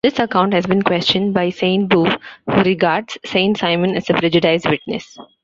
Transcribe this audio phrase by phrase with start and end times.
[0.03, 2.17] This account has been questioned by Sainte-Beuve,
[2.51, 5.15] who regards Saint-Simon as a prejudiced witness.